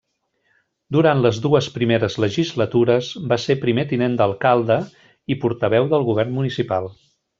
[0.95, 4.79] Durant les dues primeres legislatures va ser primer tinent d'alcalde
[5.35, 6.91] i portaveu del govern municipal.